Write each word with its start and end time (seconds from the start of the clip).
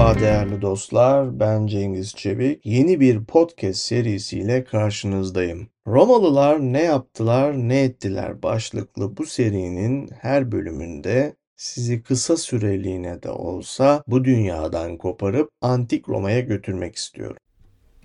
Merhaba 0.00 0.20
değerli 0.20 0.62
dostlar, 0.62 1.40
ben 1.40 1.66
Cengiz 1.66 2.14
Çevik. 2.14 2.66
Yeni 2.66 3.00
bir 3.00 3.24
podcast 3.24 3.80
serisiyle 3.80 4.64
karşınızdayım. 4.64 5.68
Romalılar 5.86 6.60
ne 6.60 6.82
yaptılar, 6.82 7.54
ne 7.54 7.82
ettiler 7.82 8.42
başlıklı 8.42 9.16
bu 9.16 9.26
serinin 9.26 10.10
her 10.20 10.52
bölümünde 10.52 11.36
sizi 11.56 12.02
kısa 12.02 12.36
süreliğine 12.36 13.22
de 13.22 13.30
olsa 13.30 14.02
bu 14.06 14.24
dünyadan 14.24 14.96
koparıp 14.96 15.50
antik 15.60 16.08
Roma'ya 16.08 16.40
götürmek 16.40 16.96
istiyorum. 16.96 17.36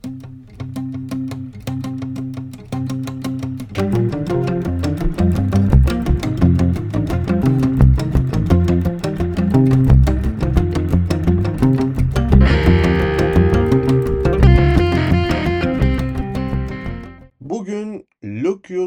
Bugün 0.06 0.45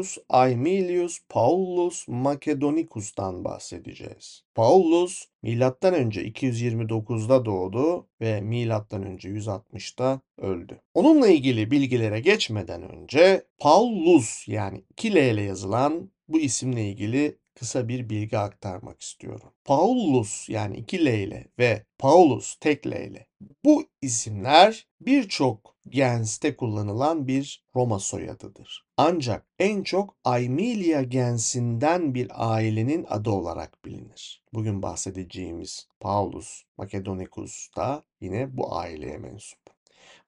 Lucius 0.09 0.25
Aemilius 0.29 1.19
Paulus 1.29 2.07
Macedonicus'tan 2.07 3.43
bahsedeceğiz. 3.43 4.43
Paulus 4.55 5.25
milattan 5.41 5.93
önce 5.93 6.21
229'da 6.21 7.45
doğdu 7.45 8.07
ve 8.21 8.41
milattan 8.41 9.03
önce 9.03 9.29
160'da 9.29 10.21
öldü. 10.37 10.81
Onunla 10.93 11.27
ilgili 11.27 11.71
bilgilere 11.71 12.19
geçmeden 12.19 12.91
önce 12.91 13.43
Paulus 13.59 14.47
yani 14.47 14.83
2 14.89 15.15
L 15.15 15.17
ile 15.17 15.41
yazılan 15.41 16.11
bu 16.27 16.39
isimle 16.39 16.89
ilgili 16.89 17.37
kısa 17.55 17.87
bir 17.87 18.09
bilgi 18.09 18.37
aktarmak 18.37 19.01
istiyorum. 19.01 19.53
Paulus 19.65 20.49
yani 20.49 20.77
2 20.77 21.05
L 21.05 21.07
ile 21.07 21.47
ve 21.59 21.85
Paulus 21.97 22.55
tek 22.55 22.87
L 22.87 22.91
ile 22.91 23.27
bu 23.65 23.83
isimler 24.01 24.87
birçok 25.01 25.75
Gens'te 25.89 26.55
kullanılan 26.55 27.27
bir 27.27 27.63
Roma 27.75 27.99
soyadıdır. 27.99 28.88
Ancak 29.01 29.45
en 29.59 29.83
çok 29.83 30.15
Aemilia 30.23 31.01
gensinden 31.01 32.13
bir 32.13 32.27
ailenin 32.35 33.05
adı 33.09 33.29
olarak 33.29 33.85
bilinir. 33.85 34.43
Bugün 34.53 34.81
bahsedeceğimiz 34.81 35.87
Paulus 35.99 36.63
Macedonicus 36.77 37.75
da 37.77 38.03
yine 38.21 38.57
bu 38.57 38.75
aileye 38.75 39.17
mensup. 39.17 39.59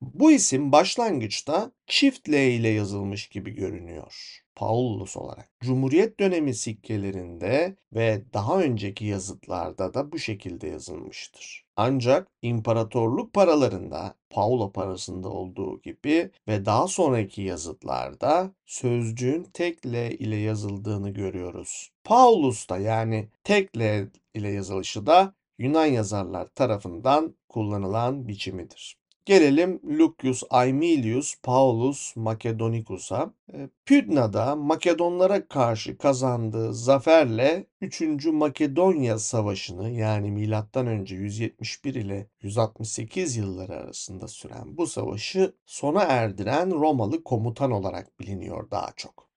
Bu 0.02 0.32
isim 0.32 0.72
başlangıçta 0.72 1.72
çift 1.88 2.30
L 2.30 2.34
ile 2.34 2.70
yazılmış 2.70 3.30
gibi 3.30 3.52
görünüyor. 3.52 4.42
Paulus 4.56 5.18
olarak. 5.18 5.50
Cumhuriyet 5.62 6.20
dönemi 6.20 6.54
sikkelerinde 6.54 7.76
ve 7.94 8.24
daha 8.34 8.62
önceki 8.62 9.06
yazıtlarda 9.06 9.94
da 9.94 10.12
bu 10.12 10.20
şekilde 10.20 10.68
yazılmıştır. 10.68 11.66
Ancak 11.84 12.28
imparatorluk 12.42 13.34
paralarında 13.34 14.16
Paulo 14.30 14.72
parasında 14.72 15.30
olduğu 15.30 15.82
gibi 15.82 16.32
ve 16.48 16.66
daha 16.66 16.88
sonraki 16.88 17.42
yazıtlarda 17.42 18.52
sözcüğün 18.66 19.44
tek 19.44 19.86
L 19.86 20.12
ile 20.12 20.36
yazıldığını 20.36 21.10
görüyoruz. 21.10 21.92
Paulus 22.04 22.70
da 22.70 22.78
yani 22.78 23.30
tek 23.44 23.78
L 23.78 24.08
ile 24.34 24.50
yazılışı 24.50 25.06
da 25.06 25.34
Yunan 25.58 25.86
yazarlar 25.86 26.48
tarafından 26.48 27.36
kullanılan 27.50 28.28
biçimidir. 28.28 29.01
Gelelim 29.26 29.80
Lucius 30.00 30.44
Aemilius 30.50 31.36
Paulus 31.44 32.16
Macedonicus'a. 32.16 33.34
E, 33.54 33.70
Pydna'da 33.86 34.56
Makedonlara 34.56 35.48
karşı 35.48 35.98
kazandığı 35.98 36.74
zaferle 36.74 37.66
3. 37.82 38.26
Makedonya 38.26 39.20
Savaşı'nı 39.20 39.90
yani 39.90 40.32
M.Ö. 40.32 41.06
171 41.08 41.96
ile 41.96 42.28
168 42.42 43.38
yılları 43.38 43.74
arasında 43.74 44.28
süren 44.28 44.78
bu 44.78 44.88
savaşı 44.88 45.56
sona 45.66 46.04
erdiren 46.04 46.72
Romalı 46.72 47.24
komutan 47.24 47.72
olarak 47.72 48.20
biliniyor 48.20 48.72
daha 48.72 48.92
çok. 48.96 49.31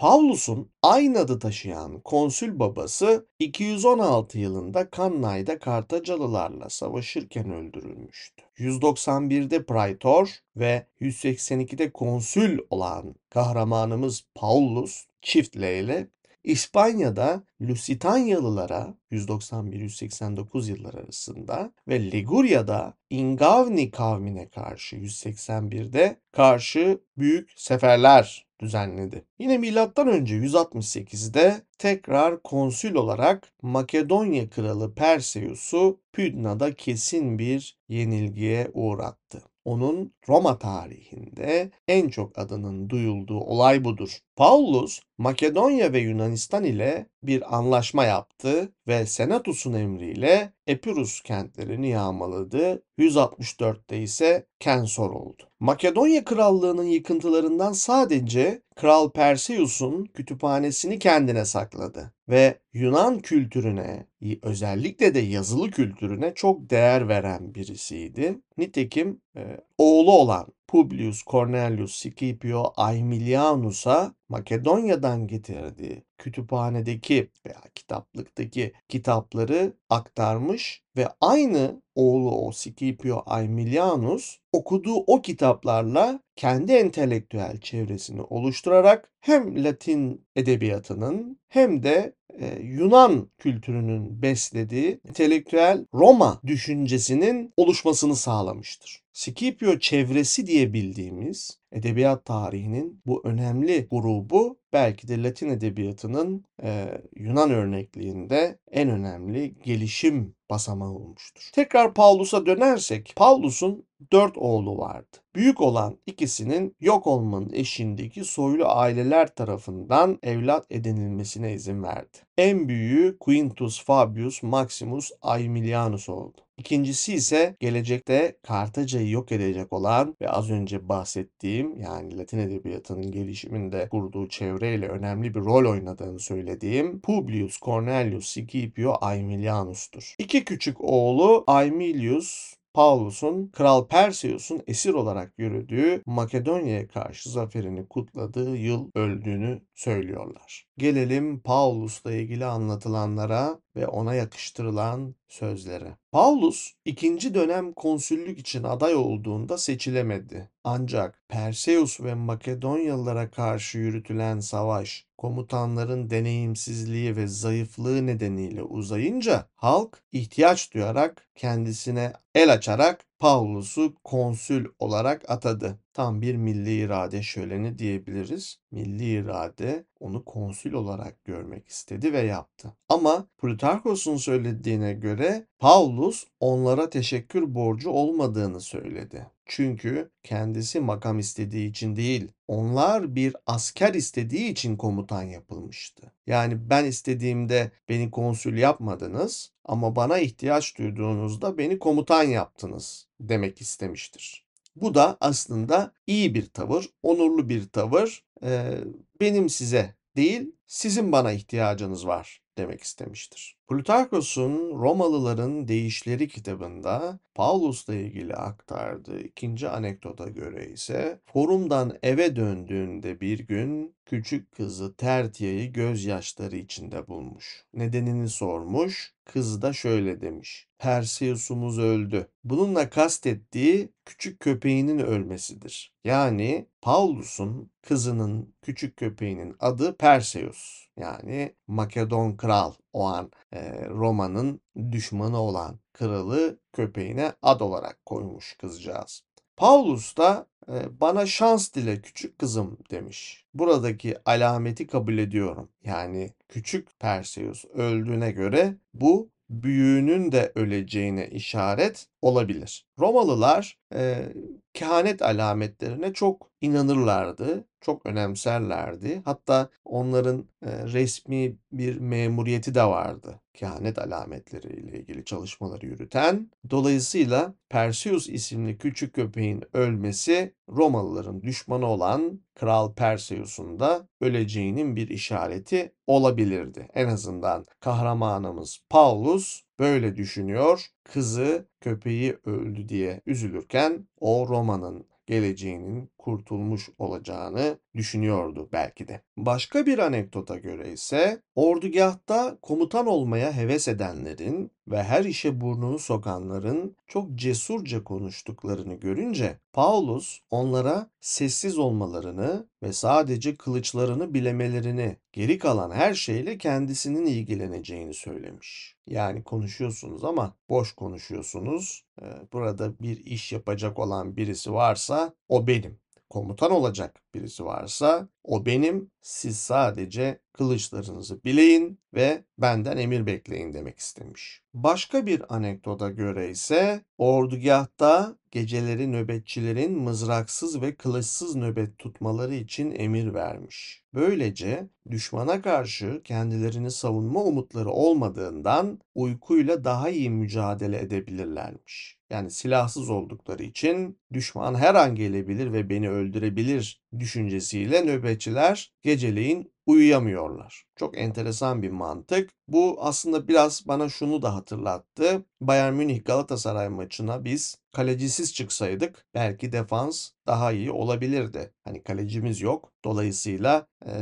Paulus'un 0.00 0.70
aynı 0.82 1.18
adı 1.18 1.38
taşıyan 1.38 2.00
konsül 2.00 2.58
babası 2.58 3.26
216 3.38 4.38
yılında 4.38 4.88
Cannay'da 4.96 5.58
Kartacalılarla 5.58 6.70
savaşırken 6.70 7.52
öldürülmüştü. 7.52 8.42
191'de 8.58 9.64
praetor 9.64 10.28
ve 10.56 10.86
182'de 11.00 11.92
konsül 11.92 12.58
olan 12.70 13.14
kahramanımız 13.30 14.24
Paulus 14.34 15.04
çift 15.22 15.56
L 15.56 15.62
ile 15.62 16.08
İspanya'da 16.44 17.42
Lusitanyalılara 17.60 18.94
191-189 19.12 20.70
yıllar 20.70 20.94
arasında 20.94 21.72
ve 21.88 22.10
Liguria'da 22.10 22.94
Ingavni 23.10 23.90
kavmine 23.90 24.48
karşı 24.48 24.96
181'de 24.96 26.16
karşı 26.32 27.00
büyük 27.18 27.52
seferler 27.56 28.46
düzenledi. 28.60 29.24
Yine 29.38 29.58
milattan 29.58 30.08
önce 30.08 30.34
168'de 30.34 31.62
tekrar 31.78 32.42
konsül 32.42 32.94
olarak 32.94 33.52
Makedonya 33.62 34.50
kralı 34.50 34.94
Perseus'u 34.94 36.00
Pydna'da 36.12 36.74
kesin 36.74 37.38
bir 37.38 37.78
yenilgiye 37.88 38.70
uğrattı. 38.74 39.42
Onun 39.64 40.14
Roma 40.28 40.58
tarihinde 40.58 41.70
en 41.88 42.08
çok 42.08 42.38
adının 42.38 42.90
duyulduğu 42.90 43.40
olay 43.40 43.84
budur. 43.84 44.18
Paulus 44.36 45.00
Makedonya 45.20 45.92
ve 45.92 45.98
Yunanistan 45.98 46.64
ile 46.64 47.06
bir 47.22 47.56
anlaşma 47.56 48.04
yaptı 48.04 48.72
ve 48.88 49.06
Senatus'un 49.06 49.72
emriyle 49.72 50.52
Epirus 50.66 51.20
kentlerini 51.20 51.88
yağmaladı. 51.88 52.82
164'te 52.98 54.02
ise 54.02 54.46
Kensor 54.60 55.10
oldu. 55.10 55.42
Makedonya 55.60 56.24
krallığının 56.24 56.84
yıkıntılarından 56.84 57.72
sadece 57.72 58.62
Kral 58.76 59.10
Perseus'un 59.10 60.04
kütüphanesini 60.04 60.98
kendine 60.98 61.44
sakladı 61.44 62.12
ve 62.28 62.58
Yunan 62.72 63.18
kültürüne, 63.18 64.06
özellikle 64.42 65.14
de 65.14 65.18
yazılı 65.18 65.70
kültürüne 65.70 66.34
çok 66.34 66.70
değer 66.70 67.08
veren 67.08 67.54
birisiydi. 67.54 68.38
Nitekim 68.58 69.20
e, 69.36 69.60
oğlu 69.78 70.12
olan 70.12 70.46
Publius 70.70 71.24
Cornelius 71.24 71.94
Scipio 71.94 72.72
Aemilianus'a 72.76 74.14
Makedonya'dan 74.28 75.26
getirdiği 75.26 76.04
kütüphanedeki 76.18 77.30
veya 77.46 77.60
kitaplıktaki 77.74 78.72
kitapları 78.88 79.76
aktarmış 79.88 80.82
ve 80.96 81.08
aynı 81.20 81.82
oğlu 81.94 82.46
o 82.46 82.52
Scipio 82.52 83.22
Aemilianus 83.26 84.38
okuduğu 84.52 84.96
o 84.96 85.22
kitaplarla 85.22 86.20
kendi 86.36 86.72
entelektüel 86.72 87.60
çevresini 87.60 88.22
oluşturarak 88.22 89.10
hem 89.20 89.64
Latin 89.64 90.26
edebiyatının 90.36 91.40
hem 91.48 91.82
de 91.82 92.14
e, 92.40 92.58
Yunan 92.62 93.30
kültürünün 93.38 94.22
beslediği 94.22 95.00
entelektüel 95.08 95.86
Roma 95.94 96.40
düşüncesinin 96.46 97.52
oluşmasını 97.56 98.16
sağlamıştır. 98.16 99.02
Scipio 99.12 99.78
çevresi 99.78 100.46
diye 100.46 100.72
bildiğimiz 100.72 101.59
edebiyat 101.72 102.24
tarihinin 102.24 103.02
bu 103.06 103.20
önemli 103.24 103.88
grubu 103.90 104.58
belki 104.72 105.08
de 105.08 105.22
Latin 105.22 105.48
edebiyatının 105.48 106.44
e, 106.62 107.00
Yunan 107.16 107.50
örnekliğinde 107.50 108.58
en 108.70 108.88
önemli 108.88 109.54
gelişim 109.64 110.34
basamağı 110.50 110.92
olmuştur. 110.92 111.50
Tekrar 111.54 111.94
Paulus'a 111.94 112.46
dönersek, 112.46 113.12
Paulus'un 113.16 113.86
dört 114.12 114.38
oğlu 114.38 114.78
vardı. 114.78 115.16
Büyük 115.34 115.60
olan 115.60 115.98
ikisinin 116.06 116.76
yok 116.80 117.06
olmanın 117.06 117.50
eşindeki 117.52 118.24
soylu 118.24 118.64
aileler 118.66 119.34
tarafından 119.34 120.18
evlat 120.22 120.66
edinilmesine 120.70 121.52
izin 121.52 121.82
verdi. 121.82 122.18
En 122.38 122.68
büyüğü 122.68 123.16
Quintus 123.20 123.84
Fabius 123.84 124.42
Maximus 124.42 125.10
Aemilianus 125.22 126.08
oldu. 126.08 126.36
İkincisi 126.60 127.14
ise 127.14 127.56
gelecekte 127.60 128.36
Kartaca'yı 128.42 129.10
yok 129.10 129.32
edecek 129.32 129.72
olan 129.72 130.16
ve 130.20 130.28
az 130.28 130.50
önce 130.50 130.88
bahsettiğim 130.88 131.76
yani 131.76 132.18
Latin 132.18 132.38
edebiyatının 132.38 133.10
gelişiminde 133.10 133.88
kurduğu 133.88 134.28
çevreyle 134.28 134.88
önemli 134.88 135.34
bir 135.34 135.40
rol 135.40 135.70
oynadığını 135.70 136.18
söylediğim 136.18 137.00
Publius 137.00 137.60
Cornelius 137.60 138.26
Scipio 138.26 138.98
Aemilianus'tur. 139.00 140.14
İki 140.18 140.44
küçük 140.44 140.76
oğlu 140.80 141.44
Aemilius 141.46 142.59
Paulus'un 142.74 143.48
Kral 143.48 143.88
Perseus'un 143.88 144.62
esir 144.66 144.94
olarak 144.94 145.32
yürüdüğü 145.38 146.02
Makedonya'ya 146.06 146.88
karşı 146.88 147.30
zaferini 147.30 147.88
kutladığı 147.88 148.56
yıl 148.56 148.90
öldüğünü 148.94 149.62
söylüyorlar. 149.74 150.66
Gelelim 150.78 151.40
Paulus'la 151.40 152.12
ilgili 152.12 152.44
anlatılanlara 152.44 153.60
ve 153.76 153.86
ona 153.86 154.14
yakıştırılan 154.14 155.14
sözleri. 155.32 155.88
Paulus 156.12 156.72
ikinci 156.84 157.34
dönem 157.34 157.72
konsüllük 157.72 158.38
için 158.38 158.62
aday 158.62 158.94
olduğunda 158.94 159.58
seçilemedi. 159.58 160.50
Ancak 160.64 161.22
Perseus 161.28 162.00
ve 162.00 162.14
Makedonyalılara 162.14 163.30
karşı 163.30 163.78
yürütülen 163.78 164.40
savaş 164.40 165.06
komutanların 165.18 166.10
deneyimsizliği 166.10 167.16
ve 167.16 167.26
zayıflığı 167.26 168.06
nedeniyle 168.06 168.62
uzayınca 168.62 169.46
halk 169.54 170.02
ihtiyaç 170.12 170.74
duyarak 170.74 171.28
kendisine 171.34 172.12
el 172.34 172.52
açarak 172.52 173.09
Paulus'u 173.20 173.94
konsül 174.04 174.66
olarak 174.78 175.30
atadı. 175.30 175.78
Tam 175.92 176.22
bir 176.22 176.36
milli 176.36 176.78
irade 176.78 177.22
şöleni 177.22 177.78
diyebiliriz. 177.78 178.58
Milli 178.70 179.04
irade 179.04 179.84
onu 180.00 180.24
konsül 180.24 180.72
olarak 180.72 181.24
görmek 181.24 181.68
istedi 181.68 182.12
ve 182.12 182.20
yaptı. 182.20 182.76
Ama 182.88 183.26
Plutarkos'un 183.38 184.16
söylediğine 184.16 184.92
göre 184.92 185.46
Paulus 185.58 186.26
onlara 186.40 186.90
teşekkür 186.90 187.54
borcu 187.54 187.90
olmadığını 187.90 188.60
söyledi. 188.60 189.26
Çünkü 189.52 190.10
kendisi 190.22 190.80
makam 190.80 191.18
istediği 191.18 191.70
için 191.70 191.96
değil, 191.96 192.28
onlar 192.48 193.14
bir 193.14 193.36
asker 193.46 193.94
istediği 193.94 194.48
için 194.48 194.76
komutan 194.76 195.22
yapılmıştı. 195.22 196.12
Yani 196.26 196.70
ben 196.70 196.84
istediğimde 196.84 197.70
beni 197.88 198.10
konsül 198.10 198.58
yapmadınız 198.58 199.52
ama 199.64 199.96
bana 199.96 200.18
ihtiyaç 200.18 200.78
duyduğunuzda 200.78 201.58
beni 201.58 201.78
komutan 201.78 202.22
yaptınız 202.22 203.06
demek 203.20 203.60
istemiştir. 203.60 204.46
Bu 204.76 204.94
da 204.94 205.16
aslında 205.20 205.92
iyi 206.06 206.34
bir 206.34 206.46
tavır, 206.46 206.88
onurlu 207.02 207.48
bir 207.48 207.68
tavır. 207.68 208.24
Ee, 208.42 208.78
benim 209.20 209.48
size 209.48 209.94
değil, 210.16 210.52
sizin 210.66 211.12
bana 211.12 211.32
ihtiyacınız 211.32 212.06
var 212.06 212.42
demek 212.58 212.82
istemiştir. 212.82 213.56
Plutarkos'un 213.70 214.80
Romalıların 214.80 215.68
Değişleri 215.68 216.28
kitabında 216.28 217.18
Paulus'la 217.34 217.94
ilgili 217.94 218.34
aktardığı 218.34 219.20
ikinci 219.20 219.68
anekdota 219.68 220.28
göre 220.28 220.70
ise 220.70 221.20
forumdan 221.32 221.98
eve 222.02 222.36
döndüğünde 222.36 223.20
bir 223.20 223.38
gün 223.38 223.94
küçük 224.06 224.52
kızı 224.52 224.96
Tertia'yı 224.96 225.72
gözyaşları 225.72 226.56
içinde 226.56 227.08
bulmuş. 227.08 227.64
Nedenini 227.74 228.28
sormuş. 228.28 229.14
Kız 229.24 229.62
da 229.62 229.72
şöyle 229.72 230.20
demiş. 230.20 230.68
Perseus'umuz 230.78 231.78
öldü. 231.78 232.28
Bununla 232.44 232.90
kastettiği 232.90 233.88
küçük 234.04 234.40
köpeğinin 234.40 234.98
ölmesidir. 234.98 235.94
Yani 236.04 236.66
Paulus'un 236.82 237.70
kızının 237.82 238.54
küçük 238.62 238.96
köpeğinin 238.96 239.56
adı 239.60 239.96
Perseus. 239.96 240.86
Yani 240.96 241.54
Makedon 241.66 242.36
kral 242.36 242.72
o 242.92 243.04
an 243.06 243.30
e, 243.52 243.88
Roma'nın 243.88 244.60
düşmanı 244.92 245.38
olan 245.38 245.78
kralı 245.92 246.58
köpeğine 246.72 247.32
ad 247.42 247.60
olarak 247.60 248.06
koymuş 248.06 248.56
kızcağız. 248.56 249.22
Paulus 249.56 250.16
da 250.16 250.46
e, 250.68 251.00
bana 251.00 251.26
şans 251.26 251.74
dile 251.74 252.00
küçük 252.00 252.38
kızım 252.38 252.78
demiş. 252.90 253.44
Buradaki 253.54 254.16
alameti 254.24 254.86
kabul 254.86 255.18
ediyorum. 255.18 255.68
Yani 255.84 256.30
küçük 256.48 257.00
Perseus 257.00 257.64
öldüğüne 257.64 258.30
göre 258.30 258.76
bu 258.94 259.30
büyüğünün 259.50 260.32
de 260.32 260.52
öleceğine 260.54 261.28
işaret 261.28 262.06
olabilir. 262.22 262.86
Romalılar 262.98 263.78
e, 263.94 264.32
kehanet 264.74 265.22
alametlerine 265.22 266.12
çok 266.12 266.50
inanırlardı, 266.60 267.64
çok 267.80 268.06
önemserlerdi. 268.06 269.22
Hatta 269.24 269.68
onların 269.84 270.48
e, 270.62 270.86
resmi 270.86 271.56
bir 271.72 271.98
memuriyeti 272.00 272.74
de 272.74 272.84
vardı. 272.84 273.40
Kehanet 273.54 273.98
alametleriyle 273.98 274.98
ilgili 274.98 275.24
çalışmaları 275.24 275.86
yürüten. 275.86 276.50
Dolayısıyla 276.70 277.54
Perseus 277.68 278.28
isimli 278.28 278.78
küçük 278.78 279.14
köpeğin 279.14 279.64
ölmesi 279.72 280.54
Romalıların 280.68 281.42
düşmanı 281.42 281.86
olan 281.86 282.40
Kral 282.54 282.94
Perseus'un 282.94 283.80
da 283.80 284.08
öleceğinin 284.20 284.96
bir 284.96 285.08
işareti 285.08 285.92
olabilirdi. 286.06 286.88
En 286.94 287.08
azından 287.08 287.64
kahramanımız 287.80 288.78
Paulus 288.90 289.62
böyle 289.80 290.16
düşünüyor. 290.16 290.86
Kızı 291.04 291.68
köpeği 291.80 292.38
öldü 292.44 292.88
diye 292.88 293.20
üzülürken 293.26 294.08
o 294.20 294.48
Roma'nın 294.48 295.06
geleceğinin 295.26 296.10
kurtulmuş 296.20 296.90
olacağını 296.98 297.78
düşünüyordu 297.94 298.68
belki 298.72 299.08
de. 299.08 299.22
Başka 299.36 299.86
bir 299.86 299.98
anekdota 299.98 300.56
göre 300.56 300.92
ise 300.92 301.42
ordugahta 301.54 302.58
komutan 302.62 303.06
olmaya 303.06 303.52
heves 303.52 303.88
edenlerin 303.88 304.70
ve 304.88 305.02
her 305.02 305.24
işe 305.24 305.60
burnunu 305.60 305.98
sokanların 305.98 306.96
çok 307.06 307.34
cesurca 307.34 308.04
konuştuklarını 308.04 308.94
görünce 308.94 309.58
Paulus 309.72 310.40
onlara 310.50 311.10
sessiz 311.20 311.78
olmalarını 311.78 312.66
ve 312.82 312.92
sadece 312.92 313.56
kılıçlarını 313.56 314.34
bilemelerini, 314.34 315.16
geri 315.32 315.58
kalan 315.58 315.90
her 315.90 316.14
şeyle 316.14 316.58
kendisinin 316.58 317.26
ilgileneceğini 317.26 318.14
söylemiş. 318.14 318.96
Yani 319.06 319.44
konuşuyorsunuz 319.44 320.24
ama 320.24 320.54
boş 320.68 320.92
konuşuyorsunuz. 320.92 322.04
Burada 322.52 322.98
bir 322.98 323.26
iş 323.26 323.52
yapacak 323.52 323.98
olan 323.98 324.36
birisi 324.36 324.72
varsa 324.72 325.34
o 325.48 325.66
benim 325.66 325.98
komutan 326.30 326.70
olacak 326.70 327.22
birisi 327.34 327.64
varsa 327.64 328.28
o 328.44 328.66
benim. 328.66 329.10
Siz 329.22 329.58
sadece 329.58 330.40
kılıçlarınızı 330.52 331.44
bileyin 331.44 332.00
ve 332.14 332.44
benden 332.58 332.96
emir 332.96 333.26
bekleyin 333.26 333.72
demek 333.72 333.98
istemiş. 333.98 334.62
Başka 334.74 335.26
bir 335.26 335.54
anekdota 335.54 336.10
göre 336.10 336.50
ise 336.50 337.04
ordugahta 337.18 338.36
geceleri 338.50 339.12
nöbetçilerin 339.12 339.98
mızraksız 339.98 340.82
ve 340.82 340.94
kılıçsız 340.94 341.56
nöbet 341.56 341.98
tutmaları 341.98 342.54
için 342.54 342.92
emir 342.92 343.34
vermiş. 343.34 344.04
Böylece 344.14 344.88
düşmana 345.10 345.62
karşı 345.62 346.20
kendilerini 346.24 346.90
savunma 346.90 347.44
umutları 347.44 347.90
olmadığından 347.90 349.00
uykuyla 349.14 349.84
daha 349.84 350.10
iyi 350.10 350.30
mücadele 350.30 350.98
edebilirlermiş. 350.98 352.19
Yani 352.30 352.50
silahsız 352.50 353.10
oldukları 353.10 353.62
için 353.62 354.18
düşman 354.32 354.74
her 354.74 354.94
an 354.94 355.14
gelebilir 355.14 355.72
ve 355.72 355.90
beni 355.90 356.10
öldürebilir 356.10 357.02
düşüncesiyle 357.18 358.06
nöbetçiler 358.06 358.92
geceleyin 359.02 359.72
uyuyamıyorlar. 359.86 360.84
Çok 360.96 361.18
enteresan 361.18 361.82
bir 361.82 361.90
mantık. 361.90 362.50
Bu 362.68 362.96
aslında 363.00 363.48
biraz 363.48 363.88
bana 363.88 364.08
şunu 364.08 364.42
da 364.42 364.54
hatırlattı. 364.54 365.44
Bayern 365.60 365.94
Münih 365.94 366.24
Galatasaray 366.24 366.88
maçına 366.88 367.44
biz 367.44 367.78
kalecisiz 367.92 368.54
çıksaydık 368.54 369.26
belki 369.34 369.72
defans 369.72 370.30
daha 370.46 370.72
iyi 370.72 370.90
olabilirdi. 370.90 371.72
Hani 371.84 372.02
kalecimiz 372.02 372.60
yok. 372.60 372.92
Dolayısıyla 373.04 373.86
e, 374.06 374.12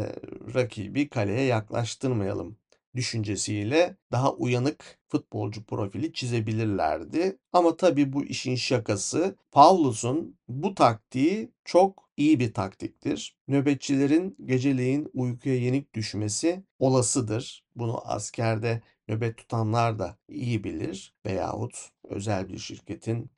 rakibi 0.55 1.09
kaleye 1.09 1.43
yaklaştırmayalım 1.45 2.57
düşüncesiyle 2.99 3.97
daha 4.13 4.33
uyanık 4.33 4.99
futbolcu 5.09 5.65
profili 5.65 6.13
çizebilirlerdi. 6.13 7.39
Ama 7.53 7.77
tabii 7.77 8.13
bu 8.13 8.25
işin 8.25 8.57
şakası 8.57 9.37
Paulus'un 9.53 10.39
bu 10.49 10.75
taktiği 10.75 11.53
çok 11.65 12.09
iyi 12.17 12.41
bir 12.41 12.55
taktiktir. 12.55 13.37
Nöbetçilerin 13.49 14.37
geceleyin 14.45 15.11
uykuya 15.15 15.57
yenik 15.57 15.95
düşmesi 15.95 16.65
olasıdır. 16.79 17.65
Bunu 17.77 18.11
askerde 18.11 18.83
nöbet 19.09 19.37
tutanlar 19.37 19.99
da 19.99 20.19
iyi 20.29 20.65
bilir 20.65 21.15
veyahut 21.27 21.91
özel 22.05 22.49
bir 22.49 22.59
şirketin 22.59 23.31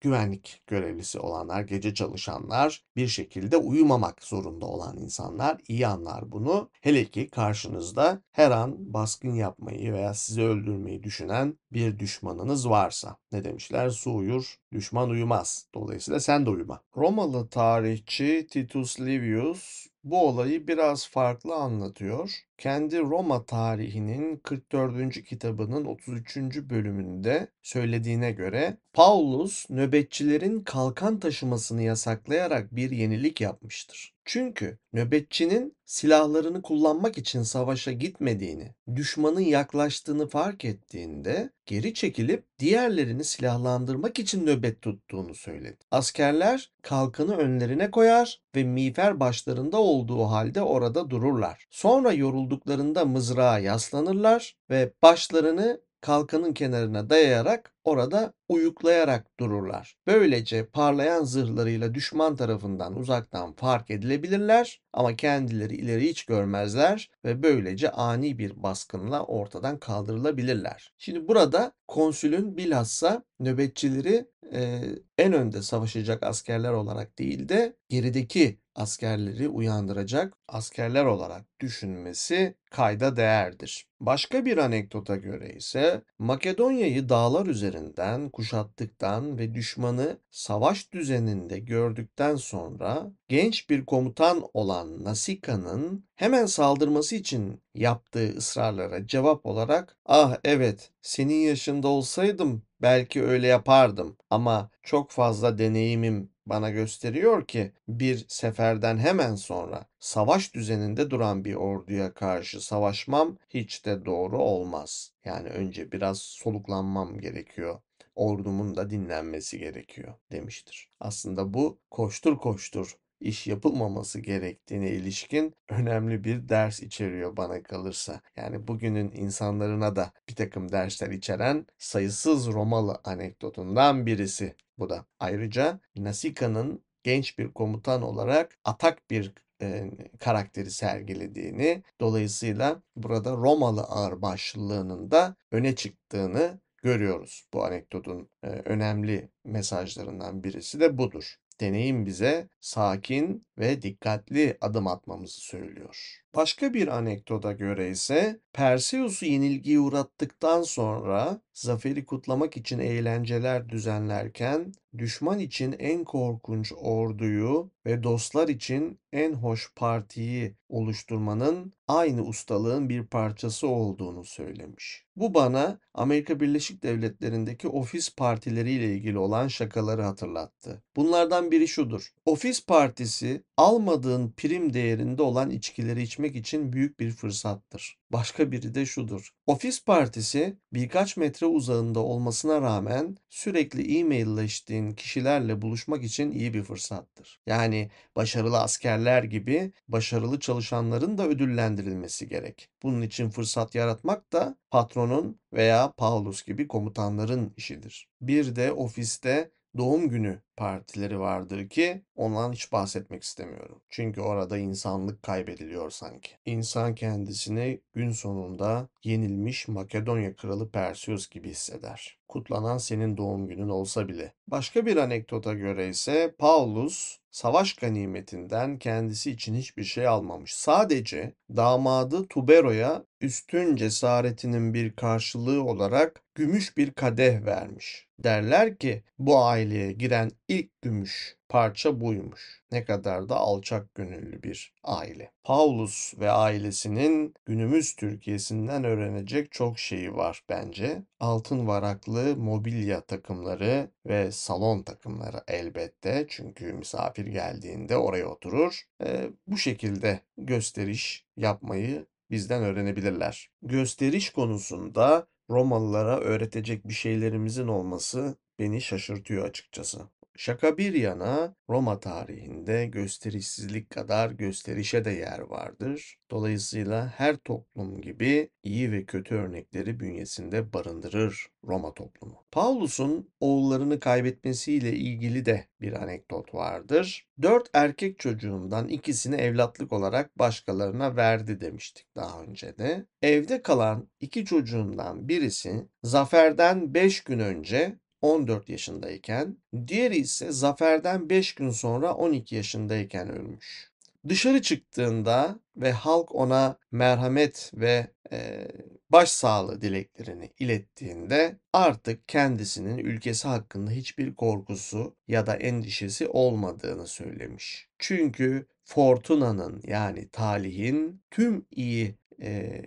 güvenlik 0.00 0.62
görevlisi 0.66 1.18
olanlar, 1.18 1.62
gece 1.62 1.94
çalışanlar, 1.94 2.84
bir 2.96 3.08
şekilde 3.08 3.56
uyumamak 3.56 4.24
zorunda 4.24 4.66
olan 4.66 4.98
insanlar 4.98 5.60
iyi 5.68 5.86
anlar 5.86 6.32
bunu. 6.32 6.70
Hele 6.80 7.04
ki 7.04 7.28
karşınızda 7.30 8.22
her 8.32 8.50
an 8.50 8.94
baskın 8.94 9.34
yapmayı 9.34 9.92
veya 9.92 10.14
sizi 10.14 10.42
öldürmeyi 10.42 11.02
düşünen 11.02 11.58
bir 11.72 11.98
düşmanınız 11.98 12.68
varsa. 12.68 13.16
Ne 13.32 13.44
demişler? 13.44 13.90
Su 13.90 14.14
uyur, 14.14 14.56
düşman 14.72 15.10
uyumaz. 15.10 15.66
Dolayısıyla 15.74 16.20
sen 16.20 16.46
de 16.46 16.50
uyuma. 16.50 16.80
Romalı 16.96 17.48
tarihçi 17.48 18.46
Titus 18.50 19.00
Livius 19.00 19.89
bu 20.04 20.28
olayı 20.28 20.68
biraz 20.68 21.08
farklı 21.08 21.54
anlatıyor. 21.54 22.30
Kendi 22.58 22.98
Roma 22.98 23.44
tarihinin 23.46 24.36
44. 24.36 25.24
kitabının 25.24 25.84
33. 25.84 26.36
bölümünde 26.56 27.48
söylediğine 27.62 28.32
göre 28.32 28.76
Paulus 28.92 29.70
nöbetçilerin 29.70 30.60
kalkan 30.64 31.20
taşımasını 31.20 31.82
yasaklayarak 31.82 32.76
bir 32.76 32.90
yenilik 32.90 33.40
yapmıştır. 33.40 34.14
Çünkü 34.32 34.78
nöbetçinin 34.92 35.76
silahlarını 35.84 36.62
kullanmak 36.62 37.18
için 37.18 37.42
savaşa 37.42 37.92
gitmediğini, 37.92 38.74
düşmanın 38.96 39.40
yaklaştığını 39.40 40.28
fark 40.28 40.64
ettiğinde 40.64 41.50
geri 41.66 41.94
çekilip 41.94 42.44
diğerlerini 42.58 43.24
silahlandırmak 43.24 44.18
için 44.18 44.46
nöbet 44.46 44.82
tuttuğunu 44.82 45.34
söyledi. 45.34 45.78
Askerler 45.90 46.72
kalkanı 46.82 47.36
önlerine 47.36 47.90
koyar 47.90 48.40
ve 48.56 48.64
miğfer 48.64 49.20
başlarında 49.20 49.78
olduğu 49.78 50.24
halde 50.24 50.62
orada 50.62 51.10
dururlar. 51.10 51.66
Sonra 51.70 52.12
yorulduklarında 52.12 53.04
mızrağa 53.04 53.58
yaslanırlar 53.58 54.56
ve 54.70 54.92
başlarını 55.02 55.80
kalkanın 56.00 56.52
kenarına 56.52 57.10
dayayarak 57.10 57.72
orada 57.90 58.32
uyuklayarak 58.48 59.26
dururlar. 59.40 59.96
Böylece 60.06 60.66
parlayan 60.66 61.24
zırhlarıyla 61.24 61.94
düşman 61.94 62.36
tarafından 62.36 62.96
uzaktan 62.96 63.52
fark 63.52 63.90
edilebilirler 63.90 64.80
ama 64.92 65.16
kendileri 65.16 65.76
ileri 65.76 66.08
hiç 66.08 66.24
görmezler 66.24 67.10
ve 67.24 67.42
böylece 67.42 67.90
ani 67.90 68.38
bir 68.38 68.62
baskınla 68.62 69.24
ortadan 69.24 69.78
kaldırılabilirler. 69.78 70.92
Şimdi 70.98 71.28
burada 71.28 71.72
konsülün 71.88 72.56
bilhassa 72.56 73.22
nöbetçileri 73.40 74.26
e, 74.52 74.80
en 75.18 75.32
önde 75.32 75.62
savaşacak 75.62 76.22
askerler 76.22 76.72
olarak 76.72 77.18
değil 77.18 77.48
de 77.48 77.76
gerideki 77.88 78.60
askerleri 78.74 79.48
uyandıracak 79.48 80.34
askerler 80.48 81.04
olarak 81.04 81.46
düşünmesi 81.60 82.54
kayda 82.70 83.16
değerdir. 83.16 83.86
Başka 84.00 84.44
bir 84.44 84.58
anekdota 84.58 85.16
göre 85.16 85.52
ise 85.54 86.02
Makedonya'yı 86.18 87.08
dağlar 87.08 87.46
üzerinden 87.80 88.28
kuşattıktan 88.30 89.38
ve 89.38 89.54
düşmanı 89.54 90.18
savaş 90.30 90.92
düzeninde 90.92 91.58
gördükten 91.58 92.36
sonra 92.36 93.12
genç 93.28 93.70
bir 93.70 93.84
komutan 93.86 94.44
olan 94.54 95.04
Nasika'nın 95.04 96.04
hemen 96.14 96.46
saldırması 96.46 97.16
için 97.16 97.62
yaptığı 97.74 98.36
ısrarlara 98.36 99.06
cevap 99.06 99.46
olarak 99.46 99.96
"Ah 100.06 100.36
evet, 100.44 100.90
senin 101.02 101.34
yaşında 101.46 101.88
olsaydım 101.88 102.62
belki 102.82 103.22
öyle 103.24 103.46
yapardım 103.46 104.16
ama 104.30 104.70
çok 104.82 105.10
fazla 105.10 105.58
deneyimim 105.58 106.30
bana 106.50 106.70
gösteriyor 106.70 107.46
ki 107.46 107.72
bir 107.88 108.24
seferden 108.28 108.98
hemen 108.98 109.34
sonra 109.34 109.86
savaş 110.00 110.54
düzeninde 110.54 111.10
duran 111.10 111.44
bir 111.44 111.54
orduya 111.54 112.14
karşı 112.14 112.60
savaşmam 112.60 113.38
hiç 113.48 113.86
de 113.86 114.04
doğru 114.04 114.38
olmaz. 114.38 115.12
Yani 115.24 115.48
önce 115.48 115.92
biraz 115.92 116.18
soluklanmam 116.18 117.18
gerekiyor. 117.18 117.80
Ordumun 118.14 118.76
da 118.76 118.90
dinlenmesi 118.90 119.58
gerekiyor 119.58 120.14
demiştir. 120.32 120.90
Aslında 121.00 121.54
bu 121.54 121.78
koştur 121.90 122.38
koştur 122.38 122.96
iş 123.20 123.46
yapılmaması 123.46 124.20
gerektiğine 124.20 124.90
ilişkin 124.90 125.54
önemli 125.68 126.24
bir 126.24 126.48
ders 126.48 126.80
içeriyor 126.82 127.36
bana 127.36 127.62
kalırsa. 127.62 128.20
Yani 128.36 128.68
bugünün 128.68 129.12
insanlarına 129.12 129.96
da 129.96 130.12
bir 130.28 130.34
takım 130.34 130.72
dersler 130.72 131.10
içeren 131.10 131.66
sayısız 131.78 132.46
Romalı 132.46 133.00
anekdotundan 133.04 134.06
birisi 134.06 134.54
bu 134.80 134.90
da. 134.90 135.06
Ayrıca 135.20 135.80
Nasika'nın 135.96 136.84
genç 137.02 137.38
bir 137.38 137.52
komutan 137.52 138.02
olarak 138.02 138.58
atak 138.64 139.10
bir 139.10 139.32
e, 139.62 139.90
karakteri 140.18 140.70
sergilediğini, 140.70 141.82
dolayısıyla 142.00 142.82
burada 142.96 143.32
Romalı 143.32 143.82
ağırbaşlılığının 143.82 145.10
da 145.10 145.36
öne 145.52 145.74
çıktığını 145.74 146.60
görüyoruz. 146.82 147.46
Bu 147.52 147.64
anekdotun 147.64 148.28
e, 148.42 148.46
önemli 148.46 149.28
mesajlarından 149.44 150.44
birisi 150.44 150.80
de 150.80 150.98
budur 150.98 151.36
deneyim 151.60 152.06
bize 152.06 152.48
sakin 152.60 153.46
ve 153.58 153.82
dikkatli 153.82 154.58
adım 154.60 154.86
atmamızı 154.86 155.40
söylüyor. 155.40 156.22
Başka 156.34 156.74
bir 156.74 156.88
anekdota 156.88 157.52
göre 157.52 157.90
ise 157.90 158.40
Perseus'u 158.52 159.26
yenilgiye 159.26 159.80
uğrattıktan 159.80 160.62
sonra 160.62 161.40
zaferi 161.60 162.04
kutlamak 162.04 162.56
için 162.56 162.78
eğlenceler 162.78 163.68
düzenlerken 163.68 164.72
düşman 164.98 165.38
için 165.38 165.72
en 165.78 166.04
korkunç 166.04 166.72
orduyu 166.76 167.70
ve 167.86 168.02
dostlar 168.02 168.48
için 168.48 168.98
en 169.12 169.32
hoş 169.32 169.72
partiyi 169.76 170.54
oluşturmanın 170.68 171.72
aynı 171.88 172.22
ustalığın 172.22 172.88
bir 172.88 173.06
parçası 173.06 173.68
olduğunu 173.68 174.24
söylemiş. 174.24 175.04
Bu 175.16 175.34
bana 175.34 175.78
Amerika 175.94 176.40
Birleşik 176.40 176.82
Devletleri'ndeki 176.82 177.68
ofis 177.68 178.14
partileriyle 178.14 178.94
ilgili 178.94 179.18
olan 179.18 179.48
şakaları 179.48 180.02
hatırlattı. 180.02 180.82
Bunlardan 180.96 181.50
biri 181.50 181.68
şudur. 181.68 182.12
Ofis 182.24 182.66
partisi 182.66 183.42
almadığın 183.56 184.32
prim 184.36 184.74
değerinde 184.74 185.22
olan 185.22 185.50
içkileri 185.50 186.02
içmek 186.02 186.36
için 186.36 186.72
büyük 186.72 187.00
bir 187.00 187.10
fırsattır. 187.10 187.98
Başka 188.12 188.52
biri 188.52 188.74
de 188.74 188.86
şudur. 188.86 189.30
Ofis 189.46 189.84
partisi 189.84 190.56
birkaç 190.72 191.16
metre 191.16 191.46
uzağında 191.50 192.00
olmasına 192.00 192.60
rağmen 192.60 193.16
sürekli 193.28 193.98
e-mailleştiğin 193.98 194.92
kişilerle 194.92 195.62
buluşmak 195.62 196.04
için 196.04 196.30
iyi 196.32 196.54
bir 196.54 196.62
fırsattır. 196.62 197.40
Yani 197.46 197.90
başarılı 198.16 198.58
askerler 198.60 199.22
gibi 199.22 199.72
başarılı 199.88 200.40
çalışanların 200.40 201.18
da 201.18 201.26
ödüllendirilmesi 201.26 202.28
gerek. 202.28 202.68
Bunun 202.82 203.02
için 203.02 203.30
fırsat 203.30 203.74
yaratmak 203.74 204.32
da 204.32 204.58
patronun 204.70 205.40
veya 205.52 205.92
Paulus 205.96 206.42
gibi 206.42 206.68
komutanların 206.68 207.52
işidir. 207.56 208.08
Bir 208.20 208.56
de 208.56 208.72
ofiste 208.72 209.50
doğum 209.76 210.08
günü 210.08 210.42
partileri 210.60 211.20
vardır 211.20 211.68
ki 211.68 212.02
ondan 212.16 212.52
hiç 212.52 212.72
bahsetmek 212.72 213.22
istemiyorum. 213.22 213.82
Çünkü 213.90 214.20
orada 214.20 214.58
insanlık 214.58 215.22
kaybediliyor 215.22 215.90
sanki. 215.90 216.30
İnsan 216.44 216.94
kendisini 216.94 217.80
gün 217.94 218.10
sonunda 218.12 218.88
yenilmiş 219.04 219.68
Makedonya 219.68 220.36
kralı 220.36 220.70
Perseus 220.70 221.28
gibi 221.28 221.50
hisseder. 221.50 222.18
Kutlanan 222.28 222.78
senin 222.78 223.16
doğum 223.16 223.48
günün 223.48 223.68
olsa 223.68 224.08
bile. 224.08 224.32
Başka 224.48 224.86
bir 224.86 224.96
anekdota 224.96 225.54
göre 225.54 225.88
ise 225.88 226.34
Paulus 226.38 227.18
savaş 227.30 227.74
ganimetinden 227.74 228.78
kendisi 228.78 229.30
için 229.30 229.54
hiçbir 229.54 229.84
şey 229.84 230.06
almamış. 230.06 230.54
Sadece 230.54 231.34
damadı 231.56 232.26
Tubero'ya 232.26 233.04
üstün 233.20 233.76
cesaretinin 233.76 234.74
bir 234.74 234.96
karşılığı 234.96 235.64
olarak 235.64 236.22
gümüş 236.34 236.76
bir 236.76 236.90
kadeh 236.92 237.46
vermiş. 237.46 238.06
Derler 238.18 238.76
ki 238.76 239.02
bu 239.18 239.38
aileye 239.38 239.92
giren 239.92 240.30
ilk 240.50 240.82
gümüş 240.82 241.36
parça 241.48 242.00
buymuş. 242.00 242.62
Ne 242.72 242.84
kadar 242.84 243.28
da 243.28 243.36
alçak 243.36 243.94
gönüllü 243.94 244.42
bir 244.42 244.74
aile. 244.84 245.32
Paulus 245.44 246.18
ve 246.18 246.30
ailesinin 246.30 247.34
günümüz 247.46 247.96
Türkiye'sinden 247.96 248.84
öğrenecek 248.84 249.52
çok 249.52 249.78
şeyi 249.78 250.14
var 250.14 250.42
bence. 250.48 251.02
Altın 251.20 251.66
varaklı 251.66 252.36
mobilya 252.36 253.00
takımları 253.00 253.90
ve 254.06 254.32
salon 254.32 254.82
takımları 254.82 255.42
elbette. 255.48 256.26
Çünkü 256.28 256.72
misafir 256.72 257.26
geldiğinde 257.26 257.96
oraya 257.96 258.26
oturur. 258.26 258.82
E, 259.02 259.30
bu 259.46 259.58
şekilde 259.58 260.20
gösteriş 260.38 261.26
yapmayı 261.36 262.06
bizden 262.30 262.62
öğrenebilirler. 262.62 263.50
Gösteriş 263.62 264.30
konusunda 264.30 265.26
Romalılara 265.50 266.18
öğretecek 266.18 266.88
bir 266.88 266.94
şeylerimizin 266.94 267.68
olması 267.68 268.36
beni 268.58 268.80
şaşırtıyor 268.80 269.48
açıkçası. 269.48 270.00
Şaka 270.40 270.78
bir 270.78 270.94
yana 270.94 271.54
Roma 271.70 272.00
tarihinde 272.00 272.86
gösterişsizlik 272.86 273.90
kadar 273.90 274.30
gösterişe 274.30 275.04
de 275.04 275.10
yer 275.10 275.38
vardır. 275.38 276.18
Dolayısıyla 276.30 277.08
her 277.16 277.36
toplum 277.36 278.00
gibi 278.00 278.50
iyi 278.62 278.92
ve 278.92 279.04
kötü 279.04 279.34
örnekleri 279.34 280.00
bünyesinde 280.00 280.72
barındırır 280.72 281.46
Roma 281.64 281.94
toplumu. 281.94 282.44
Paulus'un 282.50 283.30
oğullarını 283.40 284.00
kaybetmesiyle 284.00 284.92
ilgili 284.92 285.44
de 285.44 285.66
bir 285.80 286.02
anekdot 286.02 286.54
vardır. 286.54 287.28
Dört 287.42 287.70
erkek 287.72 288.18
çocuğundan 288.18 288.88
ikisini 288.88 289.36
evlatlık 289.36 289.92
olarak 289.92 290.38
başkalarına 290.38 291.16
verdi 291.16 291.60
demiştik 291.60 292.06
daha 292.16 292.42
önce 292.42 292.78
de. 292.78 293.06
Evde 293.22 293.62
kalan 293.62 294.08
iki 294.20 294.44
çocuğundan 294.44 295.28
birisi 295.28 295.88
zaferden 296.02 296.94
beş 296.94 297.24
gün 297.24 297.38
önce 297.38 297.98
14 298.22 298.68
yaşındayken, 298.68 299.56
diğeri 299.86 300.16
ise 300.16 300.52
zaferden 300.52 301.30
5 301.30 301.54
gün 301.54 301.70
sonra 301.70 302.14
12 302.14 302.56
yaşındayken 302.56 303.28
ölmüş. 303.28 303.90
Dışarı 304.28 304.62
çıktığında 304.62 305.60
ve 305.76 305.92
halk 305.92 306.34
ona 306.34 306.76
merhamet 306.92 307.72
ve 307.74 308.06
e, 308.32 308.68
başsağlığı 309.10 309.80
dileklerini 309.80 310.50
ilettiğinde 310.58 311.56
artık 311.72 312.28
kendisinin 312.28 312.98
ülkesi 312.98 313.48
hakkında 313.48 313.90
hiçbir 313.90 314.34
korkusu 314.34 315.16
ya 315.28 315.46
da 315.46 315.56
endişesi 315.56 316.28
olmadığını 316.28 317.06
söylemiş. 317.06 317.88
Çünkü 317.98 318.66
Fortuna'nın 318.84 319.80
yani 319.86 320.28
talihin 320.28 321.22
tüm 321.30 321.66
iyi 321.70 322.14
e, 322.42 322.82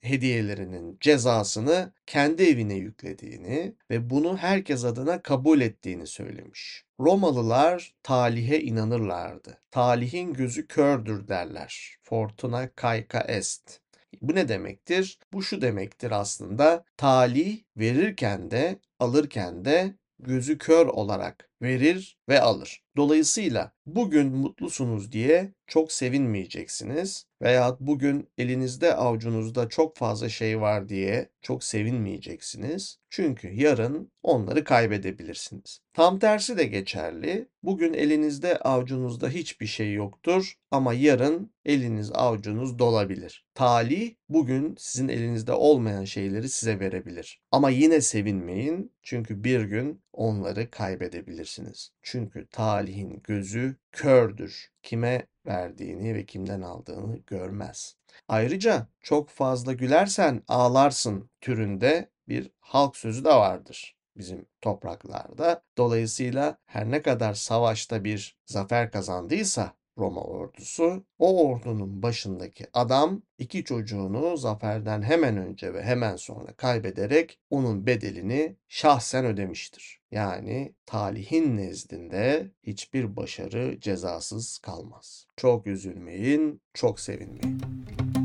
hediyelerinin 0.00 0.98
cezasını 1.00 1.92
kendi 2.06 2.42
evine 2.42 2.74
yüklediğini 2.74 3.74
ve 3.90 4.10
bunu 4.10 4.36
herkes 4.36 4.84
adına 4.84 5.22
kabul 5.22 5.60
ettiğini 5.60 6.06
söylemiş. 6.06 6.84
Romalılar 7.00 7.94
talihe 8.02 8.60
inanırlardı. 8.60 9.58
Talihin 9.70 10.34
gözü 10.34 10.66
kördür 10.66 11.28
derler. 11.28 11.96
Fortuna 12.02 12.70
caeca 12.82 13.20
est. 13.20 13.80
Bu 14.22 14.34
ne 14.34 14.48
demektir? 14.48 15.18
Bu 15.32 15.42
şu 15.42 15.62
demektir 15.62 16.10
aslında. 16.10 16.84
Talih 16.96 17.62
verirken 17.76 18.50
de 18.50 18.78
alırken 18.98 19.64
de 19.64 19.94
gözü 20.18 20.58
kör 20.58 20.86
olarak 20.86 21.49
verir 21.62 22.18
ve 22.28 22.40
alır. 22.40 22.82
Dolayısıyla 22.96 23.72
bugün 23.86 24.26
mutlusunuz 24.26 25.12
diye 25.12 25.52
çok 25.66 25.92
sevinmeyeceksiniz 25.92 27.26
veya 27.42 27.76
bugün 27.80 28.28
elinizde 28.38 28.94
avucunuzda 28.94 29.68
çok 29.68 29.96
fazla 29.96 30.28
şey 30.28 30.60
var 30.60 30.88
diye 30.88 31.28
çok 31.42 31.64
sevinmeyeceksiniz. 31.64 32.98
Çünkü 33.10 33.48
yarın 33.48 34.12
onları 34.22 34.64
kaybedebilirsiniz. 34.64 35.80
Tam 35.94 36.18
tersi 36.18 36.58
de 36.58 36.64
geçerli. 36.64 37.48
Bugün 37.62 37.94
elinizde 37.94 38.58
avucunuzda 38.58 39.28
hiçbir 39.28 39.66
şey 39.66 39.92
yoktur 39.94 40.54
ama 40.70 40.94
yarın 40.94 41.52
eliniz 41.64 42.12
avucunuz 42.12 42.78
dolabilir. 42.78 43.46
Talih 43.54 44.14
bugün 44.28 44.74
sizin 44.78 45.08
elinizde 45.08 45.52
olmayan 45.52 46.04
şeyleri 46.04 46.48
size 46.48 46.80
verebilir. 46.80 47.40
Ama 47.50 47.70
yine 47.70 48.00
sevinmeyin 48.00 48.92
çünkü 49.02 49.44
bir 49.44 49.60
gün 49.60 50.02
onları 50.20 50.70
kaybedebilirsiniz. 50.70 51.92
Çünkü 52.02 52.46
talihin 52.46 53.20
gözü 53.24 53.76
kördür. 53.92 54.72
Kime 54.82 55.26
verdiğini 55.46 56.14
ve 56.14 56.26
kimden 56.26 56.60
aldığını 56.60 57.18
görmez. 57.26 57.96
Ayrıca 58.28 58.86
çok 59.00 59.28
fazla 59.28 59.72
gülersen 59.72 60.42
ağlarsın 60.48 61.30
türünde 61.40 62.10
bir 62.28 62.50
halk 62.60 62.96
sözü 62.96 63.24
de 63.24 63.28
vardır 63.28 63.96
bizim 64.16 64.46
topraklarda. 64.60 65.62
Dolayısıyla 65.78 66.58
her 66.66 66.90
ne 66.90 67.02
kadar 67.02 67.34
savaşta 67.34 68.04
bir 68.04 68.38
zafer 68.46 68.90
kazandıysa 68.92 69.72
Roma 69.98 70.20
ordusu. 70.20 71.04
O 71.18 71.48
ordunun 71.48 72.02
başındaki 72.02 72.66
adam 72.72 73.22
iki 73.38 73.64
çocuğunu 73.64 74.36
zaferden 74.36 75.02
hemen 75.02 75.36
önce 75.36 75.74
ve 75.74 75.82
hemen 75.82 76.16
sonra 76.16 76.52
kaybederek 76.52 77.40
onun 77.50 77.86
bedelini 77.86 78.56
şahsen 78.68 79.24
ödemiştir. 79.24 79.99
Yani 80.10 80.74
talihin 80.86 81.56
nezdinde 81.56 82.50
hiçbir 82.62 83.16
başarı 83.16 83.80
cezasız 83.80 84.58
kalmaz. 84.58 85.26
Çok 85.36 85.66
üzülmeyin, 85.66 86.60
çok 86.74 87.00
sevinmeyin. 87.00 88.19